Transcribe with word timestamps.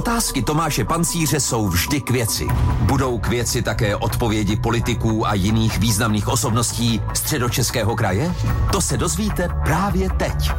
Otázky 0.00 0.42
Tomáše 0.42 0.84
Pancíře 0.84 1.40
jsou 1.40 1.68
vždy 1.68 2.00
k 2.00 2.10
věci. 2.10 2.46
Budou 2.80 3.18
k 3.18 3.28
věci 3.28 3.62
také 3.62 3.96
odpovědi 3.96 4.56
politiků 4.56 5.26
a 5.26 5.34
jiných 5.34 5.78
významných 5.78 6.28
osobností 6.28 7.02
středočeského 7.14 7.96
kraje? 7.96 8.34
To 8.72 8.80
se 8.80 8.96
dozvíte 8.96 9.48
právě 9.64 10.10
teď. 10.10 10.50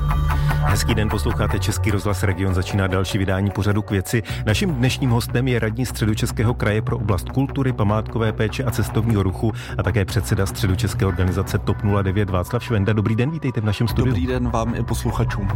Hezký 0.47 0.95
den, 0.95 1.09
posloucháte 1.09 1.59
Český 1.59 1.91
rozhlas 1.91 2.23
Region, 2.23 2.53
začíná 2.53 2.87
další 2.87 3.17
vydání 3.17 3.51
pořadu 3.51 3.81
k 3.81 3.91
věci. 3.91 4.23
Naším 4.45 4.75
dnešním 4.75 5.09
hostem 5.09 5.47
je 5.47 5.59
radní 5.59 5.85
středočeského 5.85 6.53
kraje 6.53 6.81
pro 6.81 6.97
oblast 6.97 7.29
kultury, 7.29 7.73
památkové 7.73 8.33
péče 8.33 8.63
a 8.63 8.71
cestovního 8.71 9.23
ruchu 9.23 9.51
a 9.77 9.83
také 9.83 10.05
předseda 10.05 10.45
středočeské 10.45 11.05
organizace 11.05 11.57
TOP 11.57 11.77
09 12.01 12.29
Václav 12.29 12.63
Švenda. 12.63 12.93
Dobrý 12.93 13.15
den, 13.15 13.31
vítejte 13.31 13.61
v 13.61 13.65
našem 13.65 13.87
studiu. 13.87 14.13
Dobrý 14.15 14.27
den 14.27 14.49
vám 14.49 14.75
i 14.75 14.83
posluchačům. 14.83 15.47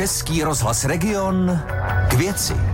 Český 0.00 0.44
rozhlas 0.44 0.84
Region 0.84 1.60
k 2.08 2.12
věci. 2.12 2.69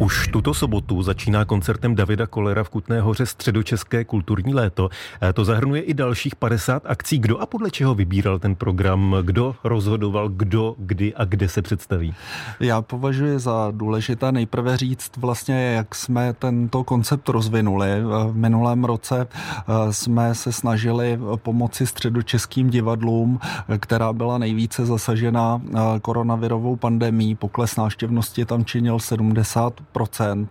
Už 0.00 0.28
tuto 0.28 0.54
sobotu 0.54 1.02
začíná 1.02 1.44
koncertem 1.44 1.94
Davida 1.94 2.26
Kolera 2.26 2.64
v 2.64 2.68
Kutné 2.68 3.00
hoře 3.00 3.26
středočeské 3.26 4.04
kulturní 4.04 4.54
léto. 4.54 4.88
E, 5.22 5.32
to 5.32 5.44
zahrnuje 5.44 5.82
i 5.82 5.94
dalších 5.94 6.36
50 6.36 6.82
akcí. 6.86 7.18
Kdo 7.18 7.38
a 7.38 7.46
podle 7.46 7.70
čeho 7.70 7.94
vybíral 7.94 8.38
ten 8.38 8.54
program? 8.54 9.16
Kdo 9.22 9.56
rozhodoval, 9.64 10.28
kdo, 10.28 10.74
kdy 10.78 11.14
a 11.14 11.24
kde 11.24 11.48
se 11.48 11.62
představí? 11.62 12.14
Já 12.60 12.82
považuji 12.82 13.38
za 13.38 13.68
důležité 13.70 14.32
nejprve 14.32 14.76
říct 14.76 15.16
vlastně, 15.16 15.72
jak 15.72 15.94
jsme 15.94 16.32
tento 16.32 16.84
koncept 16.84 17.28
rozvinuli. 17.28 17.88
V 18.30 18.36
minulém 18.36 18.84
roce 18.84 19.20
e, 19.28 19.92
jsme 19.92 20.34
se 20.34 20.52
snažili 20.52 21.18
pomoci 21.36 21.86
středočeským 21.86 22.70
divadlům, 22.70 23.40
která 23.78 24.12
byla 24.12 24.38
nejvíce 24.38 24.86
zasažena 24.86 25.62
e, 25.64 26.00
koronavirovou 26.00 26.76
pandemí. 26.76 27.34
Pokles 27.34 27.76
návštěvnosti 27.76 28.44
tam 28.44 28.64
činil 28.64 28.98
70 28.98 29.89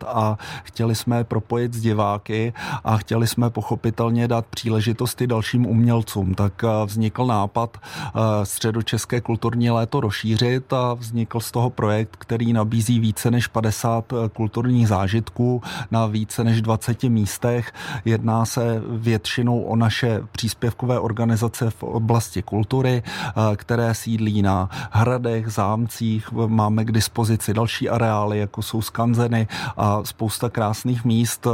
a 0.08 0.38
chtěli 0.64 0.96
jsme 0.96 1.24
propojit 1.24 1.74
s 1.74 1.82
diváky 1.82 2.54
a 2.84 2.98
chtěli 2.98 3.28
jsme 3.28 3.50
pochopitelně 3.50 4.28
dát 4.28 4.46
příležitosti 4.46 5.28
dalším 5.28 5.66
umělcům. 5.66 6.34
Tak 6.34 6.64
eh, 6.64 6.86
vznikl 6.86 7.26
nápad 7.26 7.78
eh, 7.78 8.20
středočeské 8.46 9.22
kulturní 9.22 9.72
léto 9.72 10.00
rozšířit 10.00 10.74
a 10.74 10.94
vznikl 10.94 11.40
z 11.40 11.52
toho 11.52 11.70
projekt, 11.70 12.16
který 12.16 12.54
nabízí 12.54 13.00
více 13.00 13.32
než 13.32 13.48
50 13.48 14.14
eh, 14.14 14.30
kulturních 14.30 14.88
zážitků 14.88 15.62
na 15.92 16.06
více 16.06 16.44
než 16.44 16.62
20 16.62 17.04
místech. 17.04 17.72
Jedná 18.06 18.46
se 18.46 18.82
většinou 18.90 19.62
o 19.62 19.76
naše 19.76 20.22
příspěvkové 20.32 21.00
organizace 21.00 21.70
v 21.70 21.84
oblasti 21.84 22.42
kultury, 22.42 23.04
které 23.56 23.94
sídlí 23.94 24.42
na 24.42 24.70
hradech, 24.92 25.48
zámcích. 25.48 26.32
Máme 26.32 26.86
k 26.86 26.92
dispozici 26.92 27.54
další 27.54 27.90
areály, 27.90 28.40
jako 28.40 28.62
jsou 28.62 28.82
skanze 28.82 29.29
scény 29.30 29.48
a 29.78 30.04
spousta 30.04 30.50
krásných 30.50 31.06
míst. 31.06 31.48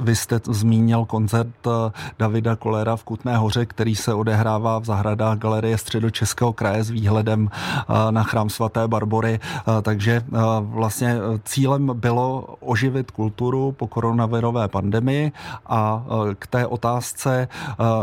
Vy 0.00 0.16
jste 0.16 0.40
zmínil 0.44 1.04
koncert 1.04 1.66
eh, 1.66 1.92
Davida 2.18 2.56
Kolera 2.56 2.96
v 2.96 3.04
Kutné 3.04 3.36
hoře, 3.36 3.66
který 3.66 3.96
se 3.96 4.14
odehrává 4.14 4.78
v 4.78 4.84
zahradách 4.84 5.38
Galerie 5.38 5.78
Středočeského 5.78 6.52
kraje 6.52 6.84
s 6.84 6.90
výhledem 6.90 7.50
eh, 7.50 8.12
na 8.12 8.22
chrám 8.22 8.50
svaté 8.50 8.88
Barbory. 8.88 9.40
Eh, 9.42 9.82
takže 9.82 10.22
vlastně 10.60 11.16
cílem 11.44 11.90
bylo 11.94 12.56
oživit 12.60 13.10
kulturu 13.10 13.72
po 13.72 13.86
koronavirové 13.86 14.68
pandemii 14.68 15.32
a 15.66 16.04
k 16.38 16.46
té 16.46 16.66
otázce 16.66 17.48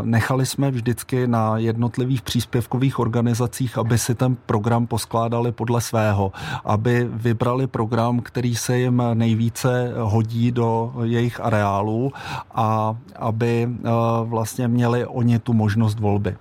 nechali 0.01 0.45
jsme 0.45 0.71
vždycky 0.71 1.27
na 1.27 1.57
jednotlivých 1.57 2.21
příspěvkových 2.21 2.99
organizacích, 2.99 3.77
aby 3.77 3.97
si 3.97 4.15
ten 4.15 4.37
program 4.45 4.87
poskládali 4.87 5.51
podle 5.51 5.81
svého, 5.81 6.31
aby 6.65 7.07
vybrali 7.11 7.67
program, 7.67 8.19
který 8.19 8.55
se 8.55 8.77
jim 8.77 9.03
nejvíce 9.13 9.93
hodí 9.97 10.51
do 10.51 10.93
jejich 11.03 11.39
areálů 11.39 12.13
a 12.51 12.95
aby 13.15 13.69
eh, 13.69 13.89
vlastně 14.23 14.67
měli 14.67 15.05
oni 15.05 15.39
tu 15.39 15.53
možnost 15.53 15.99
volby. 15.99 16.35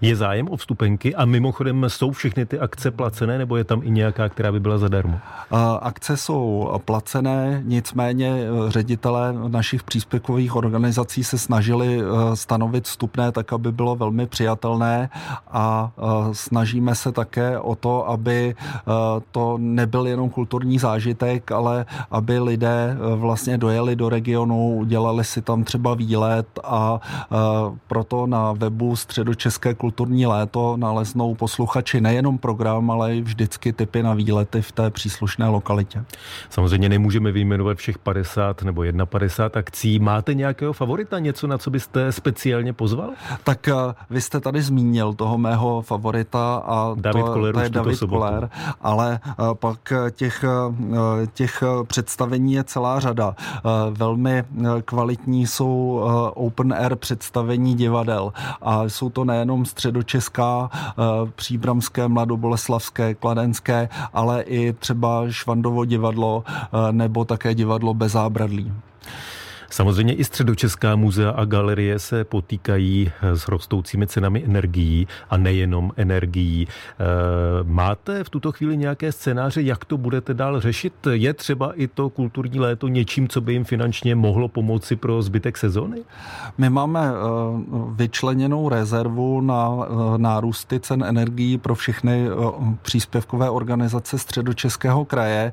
Je 0.00 0.16
zájem 0.16 0.48
o 0.48 0.56
vstupenky 0.56 1.14
a 1.14 1.24
mimochodem 1.24 1.84
jsou 1.88 2.12
všechny 2.12 2.46
ty 2.46 2.58
akce 2.58 2.90
placené 2.90 3.38
nebo 3.38 3.56
je 3.56 3.64
tam 3.64 3.80
i 3.82 3.90
nějaká, 3.90 4.28
která 4.28 4.52
by 4.52 4.60
byla 4.60 4.78
zadarmo? 4.78 5.18
Akce 5.80 6.16
jsou 6.16 6.70
placené, 6.84 7.62
nicméně 7.64 8.28
eh, 8.28 8.70
ředitelé 8.70 9.34
našich 9.48 9.82
příspěvkových 9.82 10.56
organizací 10.56 11.24
se 11.24 11.38
snažili 11.38 12.00
eh, 12.00 12.36
stanovit 12.36 12.84
vstupné 12.84 13.32
tak, 13.32 13.52
aby 13.52 13.72
bylo 13.72 13.96
velmi 13.96 14.26
přijatelné 14.26 15.10
a 15.50 15.90
eh, 15.98 16.02
snažíme 16.32 16.94
se 16.94 17.12
také 17.12 17.58
o 17.58 17.74
to, 17.74 18.08
aby 18.08 18.54
to 19.30 19.58
nebyl 19.58 20.06
jenom 20.06 20.30
kulturní 20.30 20.78
zážitek, 20.78 21.52
ale 21.52 21.86
aby 22.10 22.38
lidé 22.38 22.96
vlastně 23.16 23.58
dojeli 23.58 23.96
do 23.96 24.08
regionu, 24.08 24.76
udělali 24.76 25.24
si 25.24 25.42
tam 25.42 25.64
třeba 25.64 25.94
výlet 25.94 26.46
a 26.64 27.00
proto 27.86 28.26
na 28.26 28.52
webu 28.52 28.96
Středočeské 28.96 29.55
kulturní 29.74 30.26
léto 30.26 30.76
naleznou 30.76 31.34
posluchači 31.34 32.00
nejenom 32.00 32.38
program, 32.38 32.90
ale 32.90 33.16
i 33.16 33.20
vždycky 33.20 33.72
typy 33.72 34.02
na 34.02 34.14
výlety 34.14 34.62
v 34.62 34.72
té 34.72 34.90
příslušné 34.90 35.48
lokalitě. 35.48 36.04
Samozřejmě 36.50 36.88
nemůžeme 36.88 37.32
vyjmenovat 37.32 37.78
všech 37.78 37.98
50 37.98 38.62
nebo 38.62 38.82
51 39.04 39.58
akcí. 39.58 39.98
Máte 39.98 40.34
nějakého 40.34 40.72
favorita, 40.72 41.18
něco, 41.18 41.46
na 41.46 41.58
co 41.58 41.70
byste 41.70 42.12
speciálně 42.12 42.72
pozval? 42.72 43.10
Tak 43.44 43.68
eh, 43.68 43.74
vy 44.10 44.20
jste 44.20 44.40
tady 44.40 44.62
zmínil 44.62 45.14
toho 45.14 45.38
mého 45.38 45.82
favorita 45.82 46.62
a 46.66 46.94
David 46.94 47.24
to, 47.24 47.32
Koller, 47.32 47.54
to 47.54 47.60
je 47.60 47.70
David 47.70 47.98
Koller, 47.98 48.50
ale 48.80 49.20
eh, 49.28 49.32
pak 49.54 49.92
těch, 50.10 50.44
eh, 50.44 51.26
těch 51.34 51.62
představení 51.86 52.52
je 52.52 52.64
celá 52.64 53.00
řada. 53.00 53.36
Velmi 53.90 54.44
kvalitní 54.84 55.46
jsou 55.46 56.00
open 56.34 56.72
air 56.72 56.96
představení 56.96 57.74
divadel 57.74 58.32
a 58.62 58.84
jsou 58.84 59.10
to 59.10 59.24
nejenom 59.46 59.66
středočeská, 59.66 60.70
eh, 60.74 60.92
příbramské, 61.36 62.08
mladoboleslavské, 62.08 63.14
kladenské, 63.14 63.88
ale 64.12 64.42
i 64.42 64.72
třeba 64.72 65.30
Švandovo 65.30 65.84
divadlo 65.84 66.44
eh, 66.48 66.92
nebo 66.92 67.24
také 67.24 67.54
divadlo 67.54 67.94
bez 67.94 68.12
zábradlí. 68.12 68.72
Samozřejmě 69.70 70.14
i 70.14 70.24
středočeská 70.24 70.96
muzea 70.96 71.30
a 71.30 71.44
galerie 71.44 71.98
se 71.98 72.24
potýkají 72.24 73.12
s 73.22 73.48
rostoucími 73.48 74.06
cenami 74.06 74.44
energií 74.44 75.08
a 75.30 75.36
nejenom 75.36 75.92
energií. 75.96 76.68
Eh, 76.68 77.04
máte 77.62 78.24
v 78.24 78.30
tuto 78.30 78.52
chvíli 78.52 78.76
nějaké 78.76 79.12
scénáře, 79.12 79.62
jak 79.62 79.84
to 79.84 79.96
budete 79.98 80.34
dál 80.34 80.60
řešit? 80.60 80.94
Je 81.10 81.34
třeba 81.34 81.72
i 81.72 81.86
to 81.86 82.10
kulturní 82.10 82.60
léto 82.60 82.88
něčím, 82.88 83.28
co 83.28 83.40
by 83.40 83.52
jim 83.52 83.64
finančně 83.64 84.14
mohlo 84.14 84.48
pomoci 84.48 84.96
pro 84.96 85.22
zbytek 85.22 85.58
sezóny? 85.58 86.02
My 86.58 86.70
máme 86.70 87.08
eh, 87.08 87.12
vyčleněnou 87.94 88.68
rezervu 88.68 89.40
na 89.40 89.70
eh, 89.80 90.18
nárůsty 90.18 90.80
cen 90.80 91.04
energií 91.04 91.58
pro 91.58 91.74
všechny 91.74 92.28
příspěvkové 92.82 93.50
organizace 93.50 94.18
středočeského 94.18 95.04
kraje, 95.04 95.52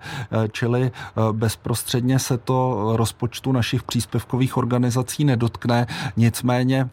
čili 0.51 0.91
bezprostředně 1.31 2.19
se 2.19 2.37
to 2.37 2.89
rozpočtu 2.95 3.51
našich 3.51 3.83
příspěvků 3.83 4.02
příspěvkových 4.05 4.57
organizací 4.57 5.23
nedotkne. 5.23 5.87
Nicméně, 6.17 6.89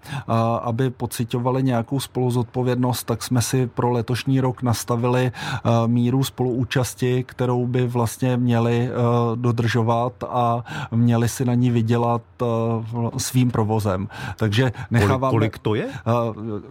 aby 0.63 0.91
pocitovali 0.91 1.63
nějakou 1.63 2.01
spoluzodpovědnost, 2.01 3.05
tak 3.05 3.23
jsme 3.23 3.43
si 3.43 3.67
pro 3.67 3.91
letošní 3.91 4.41
rok 4.41 4.63
nastavili 4.63 5.33
míru 5.87 6.25
spoluúčasti, 6.25 7.25
kterou 7.25 7.67
by 7.67 7.87
vlastně 7.87 8.37
měli 8.37 8.91
dodržovat 9.35 10.13
a 10.29 10.65
měli 10.91 11.29
si 11.29 11.45
na 11.45 11.55
ní 11.55 11.71
vydělat 11.71 12.23
svým 13.17 13.51
provozem. 13.51 14.09
Takže 14.37 14.73
necháváme... 14.91 15.31
Kolik, 15.31 15.59
to 15.59 15.75
je? 15.75 15.89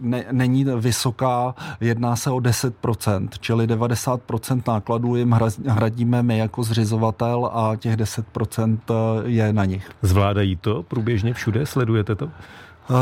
Ne, 0.00 0.24
není 0.32 0.64
vysoká, 0.64 1.54
jedná 1.80 2.16
se 2.16 2.30
o 2.30 2.36
10%, 2.36 3.28
čili 3.40 3.66
90% 3.66 4.62
nákladů 4.68 5.16
jim 5.16 5.38
hradíme 5.66 6.22
my 6.22 6.38
jako 6.38 6.62
zřizovatel 6.62 7.50
a 7.52 7.76
těch 7.76 7.96
10% 7.96 8.78
je 9.24 9.52
na 9.52 9.64
nich. 9.64 9.90
Zvládají 10.02 10.29
Zvládají 10.30 10.56
to 10.56 10.82
průběžně 10.82 11.34
všude? 11.34 11.66
Sledujete 11.66 12.14
to? 12.14 12.30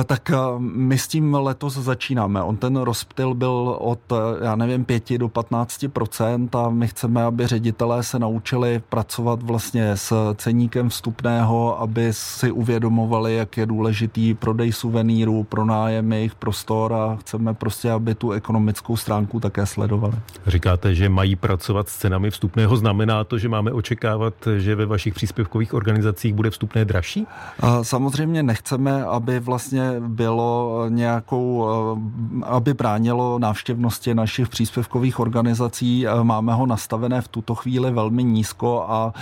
Tak 0.07 0.31
my 0.59 0.99
s 0.99 1.09
tím 1.09 1.35
letos 1.35 1.75
začínáme. 1.75 2.43
On 2.43 2.57
ten 2.57 2.77
rozptyl 2.77 3.35
byl 3.35 3.77
od, 3.79 4.01
já 4.43 4.57
nevím, 4.57 4.85
5 4.85 5.19
do 5.19 5.29
15% 5.29 6.49
a 6.67 6.71
my 6.71 6.89
chceme, 6.89 7.25
aby 7.25 7.47
ředitelé 7.47 8.03
se 8.03 8.19
naučili 8.19 8.83
pracovat 8.89 9.43
vlastně 9.43 9.97
s 9.97 10.35
ceníkem 10.35 10.89
vstupného, 10.89 11.81
aby 11.81 12.09
si 12.13 12.51
uvědomovali, 12.51 13.37
jak 13.37 13.57
je 13.57 13.67
důležitý 13.67 14.35
prodej 14.35 14.73
suvenýrů, 14.73 15.45
pronájem 15.45 16.13
jejich 16.13 16.35
prostor 16.35 16.93
a 16.93 17.17
chceme 17.21 17.55
prostě, 17.55 17.91
aby 17.91 18.15
tu 18.15 18.33
ekonomickou 18.33 18.97
stránku 18.97 19.41
také 19.41 19.67
sledovali. 19.67 20.15
Říkáte, 20.47 20.95
že 20.95 21.09
mají 21.09 21.37
pracovat 21.37 21.89
s 21.89 21.97
cenami 21.97 22.31
vstupného. 22.31 22.77
Znamená 22.77 23.25
to, 23.25 23.39
že 23.39 23.49
máme 23.49 23.73
očekávat, 23.73 24.35
že 24.57 24.75
ve 24.75 24.87
vašich 24.87 25.15
příspěvkových 25.15 25.75
organizacích 25.75 26.35
bude 26.35 26.51
vstupné 26.51 26.85
dražší? 26.85 27.27
Samozřejmě 27.83 28.43
nechceme, 28.43 29.05
aby 29.05 29.41
vlastně 29.41 29.68
vlastně 29.73 30.09
bylo 30.09 30.85
nějakou, 30.89 31.69
aby 32.43 32.75
bránilo 32.75 33.39
návštěvnosti 33.39 34.15
našich 34.15 34.49
příspěvkových 34.49 35.21
organizací. 35.21 36.07
Máme 36.23 36.55
ho 36.55 36.67
nastavené 36.67 37.21
v 37.21 37.29
tuto 37.29 37.55
chvíli 37.55 37.91
velmi 37.91 38.25
nízko 38.25 38.85
a 38.89 39.13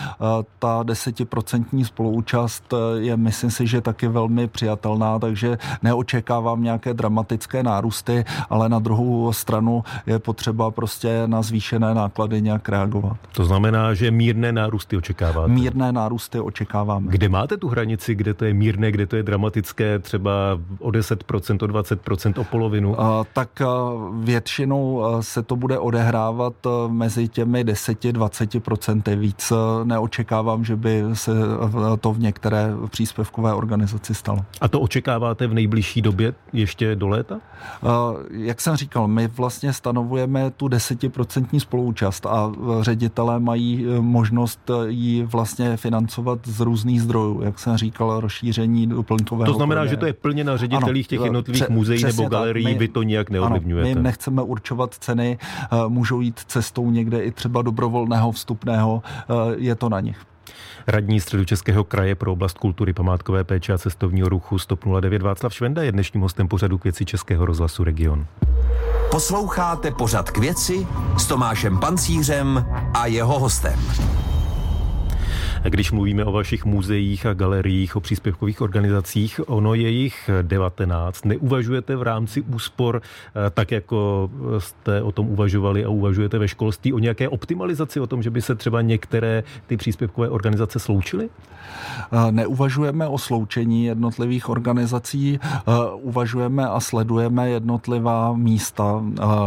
ta 0.59 0.83
desetiprocentní 0.83 1.85
spoluúčast 1.85 2.75
je, 2.99 3.17
myslím 3.17 3.51
si, 3.51 3.67
že 3.67 3.81
taky 3.81 4.09
velmi 4.09 4.47
přijatelná, 4.47 5.19
takže 5.19 5.59
neočekávám 5.83 6.63
nějaké 6.63 6.95
dramatické 6.95 7.63
nárůsty, 7.63 8.25
ale 8.51 8.69
na 8.69 8.79
druhou 8.79 9.33
stranu 9.33 9.85
je 10.07 10.19
potřeba 10.19 10.71
prostě 10.71 11.23
na 11.27 11.43
zvýšené 11.43 11.95
náklady 11.95 12.43
nějak 12.43 12.69
reagovat. 12.69 13.17
To 13.33 13.45
znamená, 13.45 13.95
že 13.95 14.11
mírné 14.11 14.53
nárůsty 14.53 14.97
očekáváte? 14.97 15.53
Mírné 15.53 15.93
nárůsty 15.93 16.41
očekáváme. 16.41 17.07
Kde 17.11 17.29
máte 17.29 17.57
tu 17.57 17.69
hranici, 17.69 18.15
kde 18.15 18.35
to 18.35 18.45
je 18.45 18.55
mírné, 18.55 18.93
kde 18.93 19.07
to 19.07 19.17
je 19.17 19.23
dramatické, 19.23 19.99
třeba 19.99 20.36
o 20.79 20.91
10%, 20.91 21.65
o 21.65 21.67
20%, 21.67 22.41
o 22.41 22.45
polovinu? 22.45 22.97
Tak 23.33 23.61
a, 23.61 23.67
většinou 24.13 25.05
se 25.21 25.43
to 25.43 25.57
bude 25.57 25.79
odehrávat 25.79 26.55
mezi 26.89 27.29
těmi 27.29 27.65
10-20%. 27.65 29.17
Víc 29.17 29.53
neočekávám, 29.85 30.65
že 30.65 30.77
by 30.77 31.03
se 31.13 31.33
to 32.01 32.13
v 32.13 32.19
některé 32.19 32.75
příspěvkové 32.91 33.55
organizaci 33.55 34.15
stalo. 34.15 34.39
A 34.61 34.69
to 34.69 34.81
očekáváte 34.81 35.47
v 35.47 35.55
nejbližší 35.55 36.03
době 36.03 36.35
ještě 36.53 36.97
do 36.97 37.09
léta? 37.09 37.41
Jak 38.31 38.61
jsem 38.61 38.77
říkal, 38.77 39.09
my 39.09 39.29
vlastně 39.29 39.73
stanovujeme 39.73 40.51
tu 40.51 40.67
10% 40.67 41.61
spoluúčast 41.61 42.27
a 42.27 42.53
ředitelé 42.81 43.41
mají 43.41 43.87
možnost 44.01 44.71
ji 44.87 45.23
vlastně 45.23 45.77
financovat 45.77 46.39
z 46.45 46.61
různých 46.61 47.03
zdrojů. 47.03 47.43
Jak 47.43 47.59
jsem 47.59 47.77
říkal, 47.77 48.21
rozšíření 48.21 48.87
doplňkového. 48.87 49.53
To 49.53 49.57
znamená, 49.57 49.87
že 49.87 49.97
to 49.97 50.07
je 50.07 50.13
plně 50.27 50.45
na 50.45 50.57
ředitelích 50.57 51.07
těch 51.07 51.21
jednotlivých 51.21 51.63
pře- 51.63 51.73
muzeí 51.73 52.05
nebo 52.05 52.29
galerií, 52.29 52.75
vy 52.75 52.89
to 52.89 53.03
nijak 53.03 53.31
neovlivňujete. 53.31 53.91
Ano, 53.91 53.99
my 53.99 54.03
nechceme 54.03 54.43
určovat 54.43 54.95
ceny, 54.95 55.39
e, 55.41 55.89
můžou 55.89 56.21
jít 56.21 56.41
cestou 56.47 56.91
někde 56.91 57.25
i 57.25 57.31
třeba 57.31 57.63
dobrovolného 57.63 58.33
vstupného, 58.33 59.03
e, 59.29 59.55
je 59.57 59.75
to 59.75 59.89
na 59.89 60.01
nich. 60.01 60.19
Radní 60.87 61.21
středočeského 61.21 61.85
kraje 61.85 62.15
pro 62.15 62.33
oblast 62.33 62.59
kultury, 62.59 62.93
památkové 62.93 63.45
péče 63.45 63.73
a 63.73 63.79
cestovního 63.79 64.29
ruchu 64.29 64.59
Stop 64.59 64.85
09 65.01 65.23
Václav 65.23 65.55
Švenda 65.55 65.83
je 65.83 65.93
dnešním 65.93 66.23
hostem 66.23 66.49
pořadu 66.49 66.79
k 66.79 66.85
věci 66.85 67.05
Českého 67.05 67.47
rozhlasu 67.47 67.85
Region. 67.85 68.27
Posloucháte 69.11 69.91
pořad 69.91 70.31
k 70.31 70.39
věci 70.39 70.87
s 71.19 71.27
Tomášem 71.27 71.79
Pancířem 71.79 72.67
a 72.95 73.07
jeho 73.07 73.39
hostem. 73.39 73.81
Když 75.69 75.93
mluvíme 75.93 76.25
o 76.25 76.33
vašich 76.33 76.65
muzeích 76.65 77.27
a 77.27 77.35
galeriích, 77.35 77.97
o 77.97 78.01
příspěvkových 78.01 78.61
organizacích, 78.61 79.41
ono 79.47 79.75
je 79.75 79.91
jich 79.91 80.31
19. 80.43 81.25
Neuvažujete 81.25 81.97
v 81.97 82.03
rámci 82.03 82.41
úspor, 82.43 83.03
eh, 83.03 83.51
tak 83.51 83.73
jako 83.73 84.31
jste 84.59 85.03
o 85.03 85.13
tom 85.13 85.29
uvažovali 85.29 85.85
a 85.85 85.89
uvažujete 85.89 86.39
ve 86.39 86.49
školství, 86.49 86.93
o 86.93 86.99
nějaké 86.99 87.29
optimalizaci, 87.29 88.01
o 88.01 88.07
tom, 88.07 88.23
že 88.23 88.31
by 88.31 88.43
se 88.43 88.55
třeba 88.55 88.83
některé 88.83 89.43
ty 89.67 89.77
příspěvkové 89.77 90.29
organizace 90.29 90.79
sloučily? 90.79 91.29
Eh, 92.13 92.33
neuvažujeme 92.33 93.09
o 93.09 93.19
sloučení 93.19 93.85
jednotlivých 93.85 94.49
organizací, 94.49 95.41
eh, 95.43 95.61
uvažujeme 95.93 96.69
a 96.69 96.81
sledujeme 96.81 97.51
jednotlivá 97.51 98.33
místa, 98.33 99.03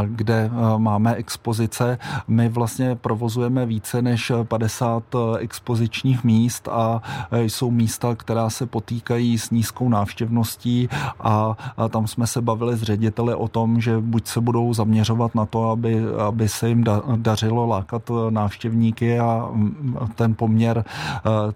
kde 0.05 0.51
máme 0.77 1.15
expozice. 1.15 1.97
My 2.27 2.49
vlastně 2.49 2.95
provozujeme 2.95 3.65
více 3.65 4.01
než 4.01 4.31
50 4.43 5.37
expozičních 5.39 6.08
kontaktních 6.09 6.23
míst 6.23 6.67
a 6.67 7.01
e, 7.31 7.43
jsou 7.43 7.71
místa, 7.71 8.15
která 8.15 8.49
se 8.49 8.65
potýkají 8.65 9.37
s 9.37 9.51
nízkou 9.51 9.89
návštěvností 9.89 10.89
a, 11.19 11.57
a 11.77 11.89
tam 11.89 12.07
jsme 12.07 12.27
se 12.27 12.41
bavili 12.41 12.77
s 12.77 12.83
řediteli 12.83 13.33
o 13.35 13.47
tom, 13.47 13.81
že 13.81 13.99
buď 13.99 14.27
se 14.27 14.41
budou 14.41 14.73
zaměřovat 14.73 15.35
na 15.35 15.45
to, 15.45 15.69
aby, 15.69 16.01
aby 16.27 16.49
se 16.49 16.69
jim 16.69 16.83
da, 16.83 17.01
dařilo 17.15 17.67
lákat 17.67 18.09
e, 18.09 18.31
návštěvníky 18.31 19.19
a 19.19 19.51
ten 20.15 20.35
poměr 20.35 20.77
e, 20.77 20.83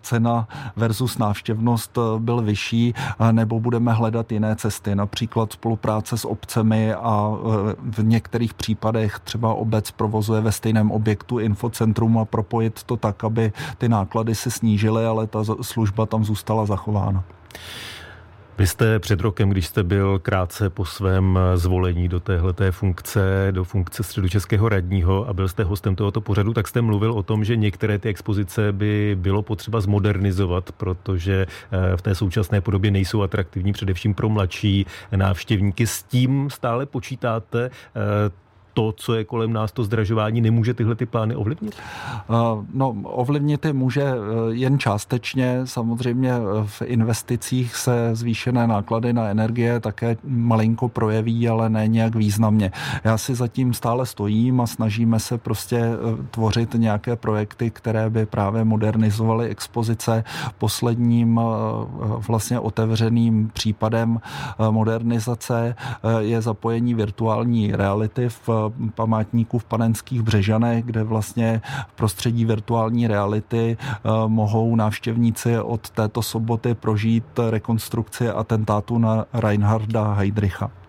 cena 0.01 0.47
versus 0.75 1.17
návštěvnost 1.17 1.97
byl 2.19 2.41
vyšší, 2.41 2.94
nebo 3.31 3.59
budeme 3.59 3.94
hledat 3.94 4.31
jiné 4.31 4.55
cesty, 4.55 4.95
například 4.95 5.53
spolupráce 5.53 6.17
s 6.17 6.25
obcemi 6.25 6.94
a 6.94 7.31
v 7.77 8.03
některých 8.03 8.53
případech 8.53 9.19
třeba 9.19 9.53
obec 9.53 9.91
provozuje 9.91 10.41
ve 10.41 10.51
stejném 10.51 10.91
objektu 10.91 11.39
infocentrum 11.39 12.17
a 12.17 12.25
propojit 12.25 12.83
to 12.83 12.97
tak, 12.97 13.23
aby 13.23 13.51
ty 13.77 13.89
náklady 13.89 14.32
se 14.35 14.51
snížily, 14.51 15.06
ale 15.06 15.27
ta 15.27 15.44
služba 15.62 16.06
tam 16.06 16.25
zůstala 16.25 16.65
zachována. 16.65 17.24
Vy 18.57 18.68
jste 18.68 19.00
před 19.00 19.19
rokem, 19.19 19.50
když 19.50 19.68
jste 19.68 19.83
byl 19.83 20.19
krátce 20.19 20.69
po 20.69 20.85
svém 20.85 21.39
zvolení 21.56 22.07
do 22.07 22.19
téhleté 22.19 22.71
funkce, 22.71 23.47
do 23.51 23.63
funkce 23.63 24.03
středočeského 24.03 24.69
radního 24.69 25.27
a 25.27 25.33
byl 25.33 25.47
jste 25.47 25.63
hostem 25.63 25.95
tohoto 25.95 26.21
pořadu, 26.21 26.53
tak 26.53 26.68
jste 26.68 26.81
mluvil 26.81 27.12
o 27.12 27.24
tom, 27.24 27.44
že 27.44 27.56
některé 27.56 28.00
ty 28.00 28.09
expozice 28.09 28.71
by 28.71 29.18
bylo 29.19 29.41
potřeba 29.41 29.81
zmodernizovat, 29.81 30.71
protože 30.71 31.45
eh, 31.71 31.97
v 31.97 32.01
té 32.01 32.15
současné 32.15 32.62
podobě 32.62 32.91
nejsou 32.91 33.21
atraktivní 33.21 33.74
především 33.74 34.13
pro 34.13 34.29
mladší 34.29 34.86
návštěvníky. 35.15 35.88
S 35.88 36.03
tím 36.03 36.50
stále 36.50 36.86
počítáte 36.86 37.65
eh, 37.65 38.44
to, 38.74 38.94
co 38.98 39.14
je 39.14 39.24
kolem 39.24 39.54
nás, 39.54 39.72
to 39.72 39.84
zdražování, 39.84 40.42
nemůže 40.42 40.74
tyhle 40.74 40.96
ty 40.96 41.06
plány 41.06 41.36
ovlivnit? 41.36 41.75
No, 42.74 42.96
ovlivnit 43.04 43.66
je 43.66 43.74
může 43.74 44.04
e, 44.04 44.16
jen 44.50 44.80
částečně. 44.80 45.62
Samozřejmě 45.64 46.31
e, 46.31 46.40
v 46.66 46.81
investicích 46.81 47.75
se 47.75 48.10
zvýšené 48.14 48.68
náklady 48.68 49.14
na 49.14 49.28
energie 49.28 49.80
také 49.80 50.18
malinko 50.24 50.90
projeví, 50.90 51.50
ale 51.50 51.70
ne 51.70 51.88
nějak 51.88 52.16
významně. 52.16 52.72
Já 53.04 53.18
si 53.18 53.36
zatím 53.36 53.74
stále 53.74 54.06
stojím 54.06 54.62
a 54.62 54.68
snažíme 54.68 55.20
se 55.20 55.38
prostě 55.38 55.84
tvořit 56.31 56.74
nějaké 56.74 57.16
projekty, 57.16 57.70
které 57.72 58.10
by 58.10 58.25
právě 58.25 58.64
modernizovaly 58.64 59.50
expozice. 59.50 60.24
Posledním 60.58 61.40
vlastně 62.28 62.60
otevřeným 62.60 63.50
případem 63.54 64.20
modernizace 64.70 65.75
je 66.20 66.42
zapojení 66.42 66.94
virtuální 66.94 67.72
reality 67.72 68.30
v 68.30 68.50
památníků 68.95 69.60
v 69.60 69.65
Panenských 69.65 70.21
Břežanech, 70.21 70.86
kde 70.86 71.04
vlastně 71.04 71.62
v 71.88 71.94
prostředí 71.94 72.45
virtuální 72.45 73.07
reality 73.07 73.77
eh, 73.80 73.98
mohou 74.27 74.75
návštěvníci 74.75 75.60
od 75.60 75.89
této 75.89 76.21
soboty 76.21 76.74
prožít 76.74 77.39
rekonstrukci 77.50 78.30
atentátu 78.30 78.98
na 78.98 79.25
Reinharda 79.33 80.13
Heydricha. 80.13 80.82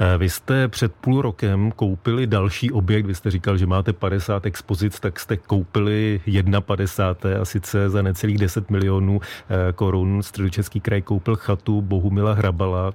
Eh, 0.00 0.18
vy 0.18 0.28
jste 0.28 0.68
před 0.68 0.92
půl 0.92 1.22
rokem 1.22 1.72
koupili 1.72 2.26
další 2.26 2.72
objekt, 2.72 3.06
vy 3.06 3.14
jste 3.14 3.30
říkal, 3.30 3.56
že 3.56 3.66
máte 3.66 3.92
50 3.92 4.46
expozic, 4.46 5.00
tak 5.00 5.20
jste 5.20 5.36
koupili 5.36 6.20
51. 6.60 7.40
a 7.40 7.44
sice 7.44 7.90
za 7.90 8.02
necelých 8.02 8.38
10 8.38 8.70
milionů 8.70 9.20
eh, 9.20 9.72
korun. 9.72 10.22
Středočeský 10.22 10.80
kraj 10.80 11.02
koupil 11.02 11.36
chatu 11.36 11.80
Bohumila 11.80 12.32
Hrabala, 12.32 12.92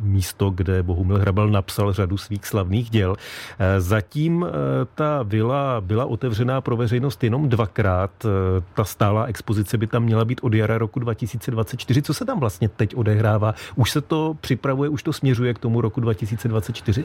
místo, 0.00 0.50
kde 0.50 0.82
Bohumil 0.82 1.18
Hrabal 1.18 1.48
napsal 1.48 1.92
řadu 1.92 2.16
svých 2.16 2.46
slavných 2.46 2.90
děl. 2.90 3.16
Eh, 3.58 3.80
zatím 3.80 4.46
ta 4.94 5.22
vila 5.22 5.80
byla 5.80 6.04
otevřená 6.04 6.60
pro 6.60 6.76
veřejnost 6.76 7.24
jenom 7.24 7.48
dvakrát. 7.48 8.26
Ta 8.74 8.84
stálá 8.84 9.24
expozice 9.24 9.78
by 9.78 9.86
tam 9.86 10.02
měla 10.02 10.24
být 10.24 10.40
od 10.42 10.54
jara 10.54 10.78
roku 10.78 11.00
2024. 11.00 12.02
Co 12.02 12.14
se 12.14 12.24
tam 12.24 12.40
vlastně 12.40 12.68
teď 12.68 12.96
odehrává? 12.96 13.54
Už 13.76 13.90
se 13.90 14.00
to 14.00 14.36
připravuje, 14.40 14.88
už 14.88 15.02
to 15.02 15.12
směřuje 15.12 15.54
k 15.54 15.58
tomu 15.58 15.75
roku 15.80 16.00
2024? 16.00 16.56
2024? 16.56 17.04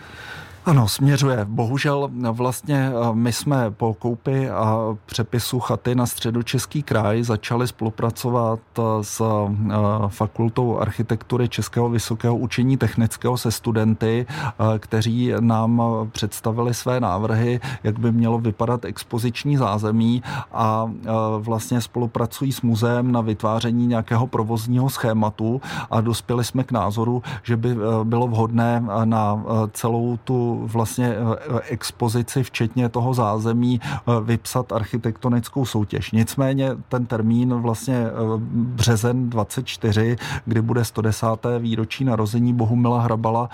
Ano, 0.65 0.87
směřuje. 0.87 1.45
Bohužel 1.45 2.09
vlastně 2.31 2.91
eh, 2.91 3.13
my 3.13 3.33
jsme 3.33 3.71
po 3.71 3.93
koupi 3.93 4.49
a 4.49 4.97
přepisu 5.05 5.59
chaty 5.59 5.95
na 5.95 6.05
středočeský 6.05 6.83
kraj 6.83 7.23
začali 7.23 7.67
spolupracovat 7.67 8.59
eh, 8.77 8.81
s 9.01 9.21
eh, 9.21 9.75
fakultou 10.07 10.77
architektury 10.77 11.49
Českého 11.49 11.89
vysokého 11.89 12.37
učení 12.37 12.77
technického 12.77 13.37
se 13.37 13.51
studenty, 13.51 14.25
kteří 14.79 15.33
nám 15.39 15.81
představili 16.11 16.73
své 16.73 16.99
návrhy, 16.99 17.59
jak 17.83 17.99
by 17.99 18.11
mělo 18.11 18.39
vypadat 18.39 18.85
expoziční 18.85 19.57
zázemí 19.57 20.23
a 20.51 20.91
vlastně 21.37 21.81
spolupracují 21.81 22.51
s 22.51 22.61
muzeem 22.61 23.11
na 23.11 23.21
vytváření 23.21 23.87
nějakého 23.87 24.27
provozního 24.27 24.89
schématu 24.89 25.61
a 25.91 26.01
dospěli 26.01 26.43
jsme 26.43 26.63
k 26.63 26.71
názoru, 26.71 27.23
že 27.43 27.57
by 27.57 27.75
bylo 28.03 28.27
vhodné 28.27 28.61
na 29.06 29.44
celou 29.74 30.18
tu 30.24 30.32
tu 30.32 30.62
vlastně 30.63 31.15
expozici, 31.70 32.44
včetně 32.44 32.89
toho 32.89 33.13
zázemí, 33.13 33.82
vypsat 34.24 34.72
architektonickou 34.72 35.65
soutěž. 35.65 36.12
Nicméně 36.12 36.70
ten 36.89 37.06
termín 37.06 37.53
vlastně 37.53 38.08
březen 38.51 39.30
24, 39.30 40.15
kdy 40.46 40.62
bude 40.62 40.86
110. 40.86 41.25
výročí 41.60 42.06
narození 42.06 42.53
Bohumila 42.53 43.01
Hrabala, 43.01 43.50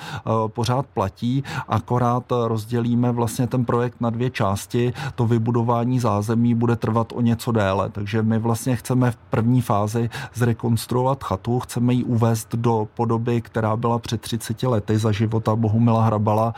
pořád 0.48 0.86
platí, 0.86 1.44
akorát 1.68 2.24
rozdělíme 2.48 3.12
vlastně 3.12 3.48
ten 3.48 3.66
projekt 3.66 4.02
na 4.02 4.10
dvě 4.10 4.30
části. 4.30 4.94
To 5.16 5.28
vybudování 5.28 6.00
zázemí 6.00 6.56
bude 6.56 6.76
trvat 6.76 7.14
o 7.16 7.22
něco 7.22 7.52
déle, 7.52 7.90
takže 7.90 8.22
my 8.22 8.40
vlastně 8.40 8.76
chceme 8.76 9.12
v 9.12 9.16
první 9.16 9.62
fázi 9.62 10.10
zrekonstruovat 10.34 11.24
chatu, 11.24 11.60
chceme 11.60 11.94
ji 11.94 12.04
uvést 12.04 12.56
do 12.56 12.88
podoby, 12.94 13.42
která 13.42 13.78
byla 13.78 14.00
před 14.00 14.22
30 14.22 14.64
lety 14.64 14.97
za 14.98 15.12
života 15.12 15.56
Bohumila 15.56 16.06
Hrabala. 16.06 16.54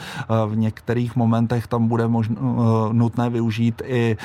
V 0.47 0.57
některých 0.57 1.15
momentech 1.15 1.67
tam 1.67 1.87
bude 1.87 2.07
možno, 2.07 2.35
nutné 2.91 3.29
využít 3.29 3.81
i 3.85 4.17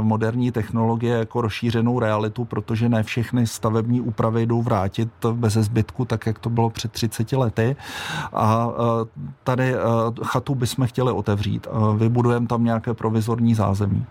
moderní 0.00 0.52
technologie 0.52 1.16
jako 1.16 1.40
rozšířenou 1.40 2.00
realitu, 2.00 2.44
protože 2.44 2.88
ne 2.88 3.02
všechny 3.02 3.46
stavební 3.46 4.00
úpravy 4.00 4.46
jdou 4.46 4.62
vrátit 4.62 5.08
bez 5.32 5.52
zbytku, 5.52 6.04
tak 6.04 6.26
jak 6.26 6.38
to 6.38 6.50
bylo 6.50 6.70
před 6.70 6.92
30 6.92 7.32
lety. 7.32 7.76
A 8.32 8.68
tady 9.44 9.74
chatu 10.24 10.54
bychom 10.54 10.86
chtěli 10.86 11.12
otevřít. 11.12 11.66
Vybudujeme 11.96 12.46
tam 12.46 12.64
nějaké 12.64 12.94
provizorní 12.94 13.54
zázemí. 13.54 14.04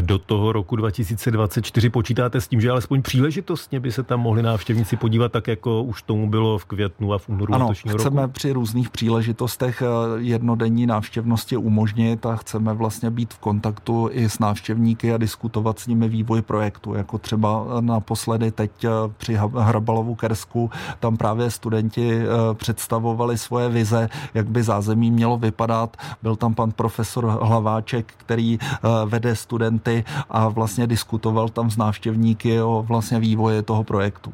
Do 0.00 0.18
toho 0.18 0.52
roku 0.52 0.76
2024 0.76 1.90
počítáte 1.90 2.40
s 2.40 2.48
tím, 2.48 2.60
že 2.60 2.70
alespoň 2.70 3.02
příležitostně 3.02 3.80
by 3.80 3.92
se 3.92 4.02
tam 4.02 4.20
mohli 4.20 4.42
návštěvníci 4.42 4.96
podívat, 4.96 5.32
tak 5.32 5.48
jako 5.48 5.82
už 5.82 6.02
tomu 6.02 6.28
bylo 6.28 6.58
v 6.58 6.64
květnu 6.64 7.12
a 7.12 7.18
v 7.18 7.28
únoru 7.28 7.54
ano, 7.54 7.70
chceme 7.74 8.22
roku? 8.22 8.32
při 8.32 8.52
různých 8.52 8.83
příležitostech 8.90 9.82
eh, 9.82 9.86
jednodenní 10.16 10.86
návštěvnosti 10.86 11.56
umožnit 11.56 12.26
a 12.26 12.36
chceme 12.36 12.74
vlastně 12.74 13.10
být 13.10 13.34
v 13.34 13.38
kontaktu 13.38 14.08
i 14.12 14.28
s 14.28 14.38
návštěvníky 14.38 15.14
a 15.14 15.18
diskutovat 15.18 15.78
s 15.78 15.86
nimi 15.86 16.08
vývoj 16.08 16.42
projektu, 16.42 16.94
jako 16.94 17.18
třeba 17.18 17.66
naposledy 17.80 18.50
teď 18.50 18.84
eh, 18.84 18.88
při 19.16 19.38
Hrabalovu 19.58 20.14
Kersku, 20.14 20.70
tam 21.00 21.16
právě 21.16 21.50
studenti 21.50 22.18
eh, 22.18 22.26
představovali 22.54 23.38
svoje 23.38 23.68
vize, 23.68 24.08
jak 24.34 24.48
by 24.48 24.62
zázemí 24.62 25.10
mělo 25.10 25.38
vypadat. 25.38 25.96
Byl 26.22 26.36
tam 26.36 26.54
pan 26.54 26.72
profesor 26.72 27.26
Hlaváček, 27.26 28.14
který 28.16 28.58
vede 29.04 29.36
studenty 29.36 30.04
a 30.30 30.48
vlastně 30.48 30.86
diskutoval 30.86 31.48
tam 31.48 31.70
s 31.70 31.76
návštěvníky 31.76 32.62
o 32.62 32.84
vlastně 32.88 33.20
vývoje 33.20 33.62
toho 33.62 33.84
projektu. 33.84 34.32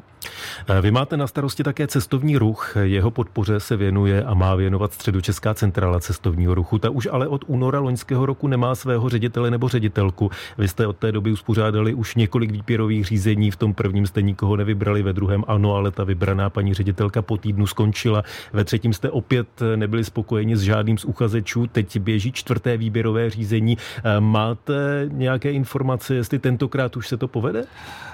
Eh, 0.67 0.81
vy 0.81 0.91
máte 0.91 1.17
na 1.17 1.27
starosti 1.27 1.63
také 1.63 1.87
cestovní 1.87 2.37
ruch. 2.37 2.75
Jeho 2.81 3.11
podpoře 3.11 3.59
se 3.59 3.77
věnuje 3.77 4.23
a 4.23 4.33
má 4.33 4.55
věnovat 4.55 4.93
Středočeská 4.93 5.53
centrála 5.53 5.99
cestovního 5.99 6.55
ruchu. 6.55 6.77
Ta 6.79 6.89
už 6.89 7.07
ale 7.11 7.27
od 7.27 7.43
února 7.47 7.79
loňského 7.79 8.25
roku 8.25 8.47
nemá 8.47 8.75
svého 8.75 9.09
ředitele 9.09 9.51
nebo 9.51 9.69
ředitelku. 9.69 10.31
Vy 10.57 10.67
jste 10.67 10.87
od 10.87 10.97
té 10.97 11.11
doby 11.11 11.31
uspořádali 11.31 11.93
už 11.93 12.15
několik 12.15 12.51
výběrových 12.51 13.05
řízení. 13.05 13.51
V 13.51 13.55
tom 13.55 13.73
prvním 13.73 14.07
jste 14.07 14.21
nikoho 14.21 14.55
nevybrali, 14.55 15.03
ve 15.03 15.13
druhém 15.13 15.43
ano, 15.47 15.75
ale 15.75 15.91
ta 15.91 16.03
vybraná 16.03 16.49
paní 16.49 16.73
ředitelka 16.73 17.21
po 17.21 17.37
týdnu 17.37 17.67
skončila. 17.67 18.23
Ve 18.53 18.63
třetím 18.63 18.93
jste 18.93 19.09
opět 19.09 19.47
nebyli 19.75 20.03
spokojeni 20.03 20.57
s 20.57 20.61
žádným 20.61 20.97
z 20.97 21.05
uchazečů. 21.05 21.67
Teď 21.67 21.99
běží 21.99 22.31
čtvrté 22.31 22.77
výběrové 22.77 23.29
řízení. 23.29 23.77
Eh, 24.03 24.19
máte 24.19 25.09
nějaké 25.11 25.51
informace, 25.51 26.15
jestli 26.15 26.39
tentokrát 26.39 26.97
už 26.97 27.07
se 27.07 27.17
to 27.17 27.27
povede? 27.27 27.63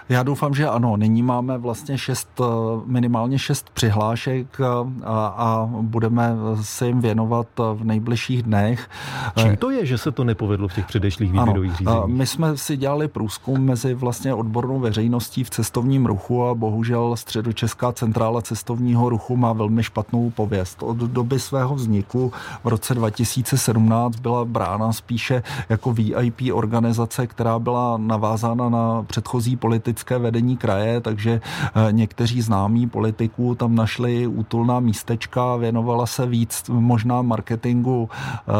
Já 0.10 0.24
doufám, 0.24 0.54
že 0.54 0.68
ano. 0.68 0.98
Nyní 0.98 1.24
máme 1.24 1.58
vlastně 1.58 1.97
šest, 1.98 2.30
eh, 2.42 2.44
minimálně 2.86 3.39
šest 3.39 3.70
přihlášek 3.70 4.48
eh, 4.60 4.66
a, 5.04 5.27
a 5.27 5.70
budeme 5.82 6.32
se 6.62 6.88
jim 6.88 7.01
věnovat 7.01 7.48
eh, 7.60 7.63
v 7.74 7.84
nejbližších 7.84 8.44
dnech. 8.44 8.89
Čím 9.36 9.58
to 9.58 9.70
je, 9.72 9.86
že 9.86 9.98
se 9.98 10.12
to 10.12 10.24
nepovedlo 10.24 10.68
v 10.68 10.74
těch 10.74 10.86
předešlých 10.86 11.32
výběrových 11.32 11.75
řízeních? 11.75 12.06
My 12.06 12.27
jsme 12.27 12.58
si 12.58 12.77
dělali 12.77 13.08
průzkum 13.08 13.62
mezi 13.62 13.94
vlastně 13.94 14.34
odbornou 14.34 14.80
veřejností 14.80 15.44
v 15.44 15.50
cestovním 15.50 16.06
ruchu 16.06 16.46
a 16.46 16.54
bohužel 16.54 17.16
Středočeská 17.16 17.92
centrála 17.92 18.42
cestovního 18.42 19.10
ruchu 19.10 19.38
má 19.38 19.54
velmi 19.54 19.84
špatnou 19.84 20.30
pověst. 20.30 20.84
Od 20.84 20.98
doby 20.98 21.39
svého 21.39 21.75
vzniku 21.75 22.32
v 22.63 22.68
roce 22.68 22.94
2017 22.94 24.16
byla 24.16 24.46
brána 24.46 24.94
spíše 24.94 25.44
jako 25.70 25.94
VIP 25.94 26.42
organizace, 26.54 27.27
která 27.27 27.60
byla 27.60 27.98
navázána 27.98 28.70
na 28.70 29.04
předchozí 29.04 29.56
politické 29.56 30.18
vedení 30.18 30.58
kraje, 30.58 31.01
takže 31.01 31.42
někteří 31.91 32.41
známí 32.41 32.89
politiků 32.89 33.56
tam 33.56 33.75
našli 33.75 34.27
útulná 34.27 34.79
místečka, 34.79 35.56
věnovala 35.56 36.06
se 36.06 36.25
víc 36.25 36.63
možná 36.70 37.22
marketingu 37.22 38.10
eh, 38.12 38.51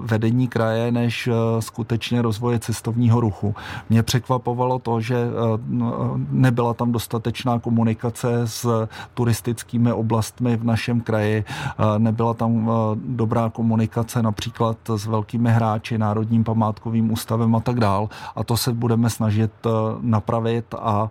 vedení 0.00 0.48
kraje, 0.48 0.92
než 0.92 1.26
eh, 1.28 1.32
skutečně 1.62 2.22
rozvoje 2.22 2.58
cestovního 2.58 3.20
ruchu. 3.20 3.54
Mě 3.90 4.02
překvapovalo 4.02 4.78
to, 4.78 5.00
že 5.00 5.16
nebyla 6.30 6.74
tam 6.74 6.92
dostatečná 6.92 7.58
komunikace 7.58 8.28
s 8.44 8.88
turistickými 9.14 9.92
oblastmi 9.92 10.56
v 10.56 10.64
našem 10.64 11.00
kraji, 11.00 11.44
nebyla 11.98 12.34
tam 12.34 12.70
dobrá 13.06 13.50
komunikace 13.50 14.22
například 14.22 14.76
s 14.96 15.06
velkými 15.06 15.50
hráči, 15.50 15.98
Národním 15.98 16.44
památkovým 16.44 17.12
ústavem 17.12 17.56
a 17.56 17.60
tak 17.60 17.80
dál. 17.80 18.08
A 18.36 18.44
to 18.44 18.56
se 18.56 18.72
budeme 18.72 19.10
snažit 19.10 19.52
napravit 20.00 20.74
a 20.78 21.10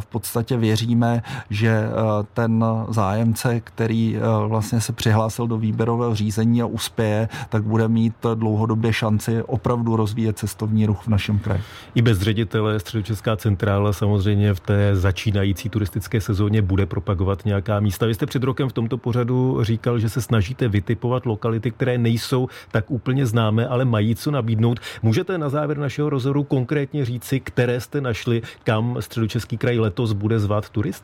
v 0.00 0.06
podstatě 0.06 0.56
věříme, 0.56 1.13
že 1.50 1.68
e, 1.68 1.90
ten 2.34 2.64
zájemce, 2.88 3.60
který 3.60 4.16
e, 4.16 4.20
vlastně 4.48 4.80
se 4.80 4.92
přihlásil 4.92 5.46
do 5.46 5.58
výběrového 5.58 6.14
řízení 6.14 6.62
a 6.62 6.66
uspěje, 6.66 7.28
tak 7.48 7.62
bude 7.62 7.88
mít 7.88 8.14
dlouhodobě 8.34 8.92
šanci 8.92 9.42
opravdu 9.42 9.96
rozvíjet 9.96 10.38
cestovní 10.38 10.86
ruch 10.86 11.02
v 11.02 11.08
našem 11.08 11.38
kraji. 11.38 11.62
I 11.94 12.02
bez 12.02 12.18
ředitele 12.18 12.80
Středočeská 12.80 13.36
centrála 13.36 13.92
samozřejmě 13.92 14.54
v 14.54 14.60
té 14.60 14.96
začínající 14.96 15.68
turistické 15.68 16.20
sezóně 16.20 16.62
bude 16.62 16.86
propagovat 16.86 17.44
nějaká 17.44 17.80
místa. 17.80 18.06
Vy 18.06 18.14
jste 18.14 18.26
před 18.26 18.42
rokem 18.42 18.68
v 18.68 18.72
tomto 18.72 18.98
pořadu 18.98 19.58
říkal, 19.64 19.98
že 19.98 20.08
se 20.08 20.22
snažíte 20.22 20.68
vytipovat 20.68 21.26
lokality, 21.26 21.70
které 21.70 21.98
nejsou 21.98 22.48
tak 22.70 22.90
úplně 22.90 23.26
známé, 23.26 23.68
ale 23.68 23.84
mají 23.84 24.14
co 24.14 24.30
nabídnout. 24.30 24.80
Můžete 25.02 25.38
na 25.38 25.48
závěr 25.48 25.78
našeho 25.78 26.10
rozhovoru 26.10 26.44
konkrétně 26.44 27.04
říci, 27.04 27.40
které 27.40 27.80
jste 27.80 28.00
našli, 28.00 28.42
kam 28.64 28.96
středočeský 29.00 29.56
kraj 29.58 29.78
letos 29.78 30.12
bude 30.12 30.40
zvat 30.40 30.68
turisty? 30.68 31.03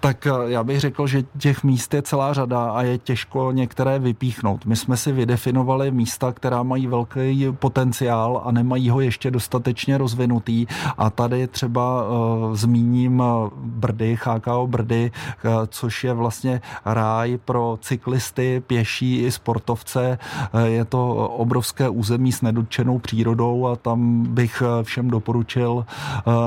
Tak 0.00 0.26
eh, 0.26 0.30
já 0.46 0.64
bych 0.64 0.80
řekl, 0.80 1.06
že 1.06 1.22
těch 1.38 1.64
míst 1.64 1.94
je 1.94 2.02
celá 2.02 2.32
řada 2.32 2.70
a 2.70 2.82
je 2.82 2.98
těžko 2.98 3.52
některé 3.52 3.98
vypíchnout. 3.98 4.64
My 4.64 4.76
jsme 4.76 4.96
si 4.96 5.12
vydefinovali 5.12 5.90
místa, 5.90 6.32
která 6.32 6.62
mají 6.62 6.86
velký 6.86 7.46
potenciál 7.52 8.42
a 8.44 8.52
nemají 8.52 8.90
ho 8.90 9.00
ještě 9.00 9.30
dostatečně 9.30 9.98
rozvinutý 9.98 10.66
a 10.98 11.10
tady 11.10 11.46
třeba 11.46 12.08
uh, 12.08 12.54
zmíním 12.54 13.22
eh, 13.22 13.50
Brdy, 13.56 14.18
HKO 14.22 14.66
Brdy, 14.66 15.12
uh, 15.44 15.50
což 15.68 16.04
je 16.04 16.12
vlastně 16.12 16.60
ráj 16.84 17.38
pro 17.44 17.78
cyklisty, 17.80 18.62
pěší 18.66 19.18
i 19.24 19.32
sportovce. 19.32 20.18
Uh, 20.54 20.60
je 20.60 20.84
to 20.84 21.28
obrovské 21.28 21.88
území 21.88 22.32
s 22.32 22.42
nedotčenou 22.42 22.98
přírodou 22.98 23.66
a 23.66 23.76
tam 23.76 24.26
bych 24.28 24.62
všem 24.82 25.10
doporučil 25.10 25.86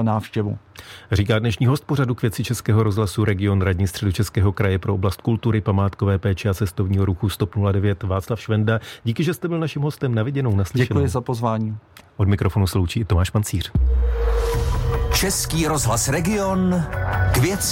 návštěvu. 0.01 0.57
Říká 1.11 1.39
dnešní 1.39 1.65
host 1.65 1.85
pořadu 1.85 2.15
k 2.15 2.21
věci 2.21 2.43
Českého 2.43 2.83
rozhlasu 2.83 3.25
region 3.25 3.61
radní 3.61 3.87
středočeského 3.87 4.51
kraje 4.51 4.79
pro 4.79 4.93
oblast 4.93 5.21
kultury, 5.21 5.61
památkové 5.61 6.17
péče 6.17 6.49
a 6.49 6.53
cestovního 6.53 7.05
ruchu 7.05 7.29
Stop 7.29 7.55
09 7.71 8.03
Václav 8.03 8.41
Švenda. 8.41 8.79
Díky, 9.03 9.23
že 9.23 9.33
jste 9.33 9.47
byl 9.47 9.59
naším 9.59 9.81
hostem 9.81 10.15
na 10.15 10.23
viděnou, 10.23 10.55
naslyšenou. 10.55 10.99
Děkuji 10.99 11.09
za 11.09 11.21
pozvání. 11.21 11.77
Od 12.17 12.27
mikrofonu 12.27 12.67
sloučí 12.67 12.99
i 12.99 13.05
Tomáš 13.05 13.29
Pancíř. 13.29 13.71
Český 15.13 15.67
rozhlas 15.67 16.09
region 16.09 16.83
k 17.33 17.37
věci. 17.37 17.71